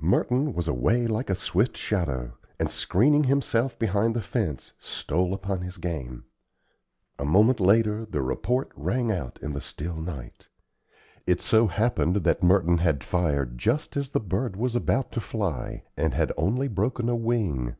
[0.00, 5.60] Merton was away like a swift shadow, and, screening himself behind the fence, stole upon
[5.60, 6.24] his game.
[7.20, 10.48] A moment later the report rang out in the still night.
[11.24, 15.84] It so happened that Merton had fired just as the bird was about to fly,
[15.96, 17.76] and had only broken a wing.